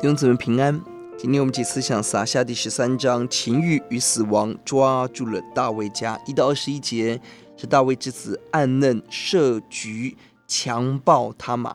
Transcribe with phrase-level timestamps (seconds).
[0.00, 0.80] 弟兄姊妹平安。
[1.18, 6.16] 今天我们解思想撒下第十三章，情欲与死亡抓住了大卫家。
[6.24, 7.20] 一到二十一节
[7.56, 11.74] 是大卫之子暗嫩设局强暴他玛。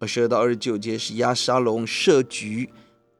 [0.00, 2.68] 二十二到二十九节是押沙龙设局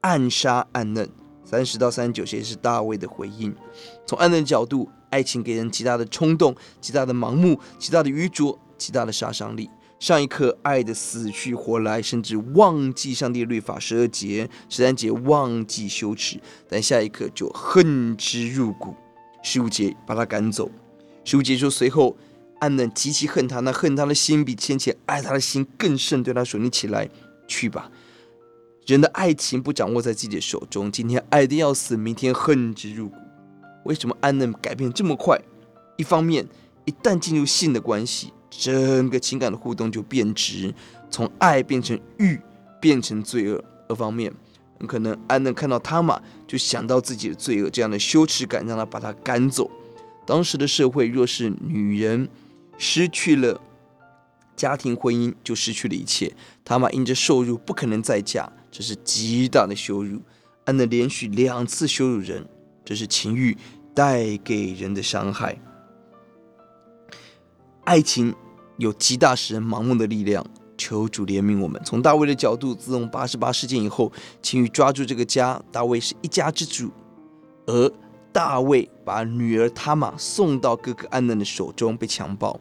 [0.02, 1.08] 暗杀暗嫩。
[1.46, 3.56] 三十到三十九节是大卫的回应。
[4.04, 9.70] 从暗嫩角度，爱情给人极大的冲动、极大的盲目、极大的愚拙、极大的杀伤力。
[10.02, 18.96] 上一刻爱的死去活来，甚至忘记上帝的律法十二节、十三节忘记羞耻，但下一刻就恨之入骨。
[19.44, 20.68] 十五节把他赶走。
[21.22, 22.16] 十五节说，随后
[22.58, 27.08] 暗嫩极其恨他，那恨他的心比先前爱他的心更甚，对他说：“你起来
[27.46, 27.88] 去吧。”
[28.86, 33.14] 人的爱情不掌握在自己的手中，今天爱得要死，明天恨之入骨。
[33.84, 35.40] 为什么暗嫩改变这么快？
[35.96, 36.48] 一方面，
[36.86, 38.32] 一旦进入性的关系。
[38.54, 40.74] 整个情感的互动就变质，
[41.10, 42.38] 从爱变成欲，
[42.80, 43.64] 变成罪恶。
[43.88, 44.32] 二方面，
[44.78, 49.70] 很可能暗嫩看到他玛，就想到自己的罪恶，这样的羞耻感让他把他赶走。
[50.26, 52.28] 当时的社会，若是女人
[52.76, 53.58] 失去了
[54.54, 56.32] 家庭婚姻，就失去了一切。
[56.64, 60.20] 他玛因着受辱，不可能再嫁，这是极大的羞辱。
[60.66, 62.46] 暗嫩连续两次羞辱人，
[62.84, 63.56] 这是情欲
[63.94, 65.58] 带给人的伤害。
[67.84, 68.32] 爱情
[68.78, 70.44] 有极大使人盲目的力量，
[70.76, 71.80] 求主怜悯我们。
[71.84, 74.10] 从大卫的角度，自从八十八事件以后，
[74.40, 76.90] 情欲抓住这个家，大卫是一家之主，
[77.66, 77.92] 而
[78.32, 82.58] 大卫把女儿他玛送到哥哥暗嫩的手中被强暴，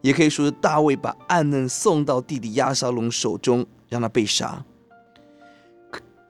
[0.00, 4.64] 也可以说是大卫把暗嫩送到弟弟押沙龙手中让他被杀，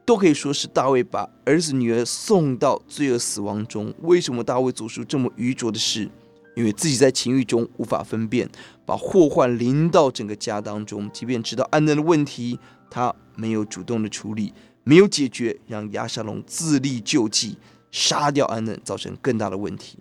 [0.07, 3.93] 都可以说是大卫把儿子女儿送到罪恶死亡中。
[4.01, 6.09] 为什么大卫做出这么愚拙的事？
[6.59, 8.51] 因为自己在情欲中无法分辨，
[8.85, 11.09] 把祸患临到整个家当中。
[11.13, 12.59] 即便知道暗嫩的问题，
[12.91, 17.57] 他没有主动的处理，没有解决，让亚沙龙自力救济，
[17.93, 19.99] 杀掉暗嫩，造成更大的问题。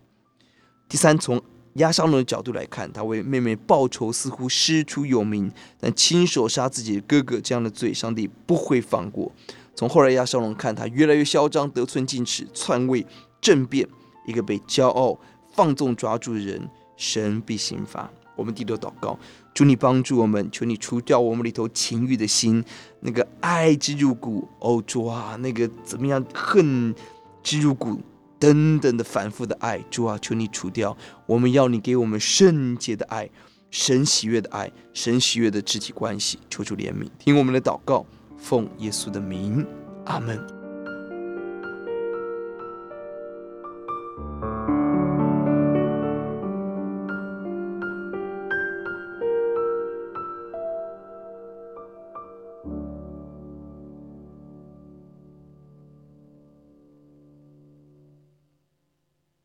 [0.89, 1.39] 第三，从
[1.73, 9.31] 亚沙龙的角度来看，他为妹妹报仇似乎师出有名，但亲手杀自己的哥哥这样的罪，上帝不会放过。
[9.75, 13.05] 从后来亚沙龙看，他越来越嚣张，得寸进尺，篡位
[13.39, 13.87] 政变，
[14.25, 15.19] 一个被骄傲。
[15.57, 18.07] 放纵抓住的人，神必刑罚。
[18.35, 19.17] 我们低头祷告，
[19.55, 22.63] 主你帮助我们，求你除掉我们里头情欲的心，
[22.99, 26.93] 那个爱之入骨，哦主啊，那个怎么样恨
[27.41, 27.99] 之入骨
[28.37, 30.95] 等等的反复的爱，主啊，求你除掉。
[31.25, 33.27] 我们要你给我们圣洁的爱，
[33.71, 36.37] 神喜悦的爱，神喜悦的肢体关系。
[36.51, 38.05] 求主怜悯，听我们的祷告，
[38.37, 39.65] 奉耶稣的名，
[40.05, 40.56] 阿门。